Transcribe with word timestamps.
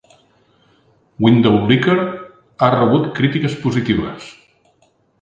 "Windowlicker" 1.25 1.99
ha 2.63 2.73
rebut 2.79 3.09
crítiques 3.21 3.63
positives. 3.67 4.37